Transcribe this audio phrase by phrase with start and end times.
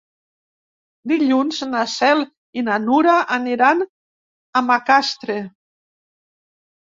[1.09, 2.23] Dilluns na Cel
[2.61, 3.83] i na Nura aniran
[4.61, 5.35] a Macastre.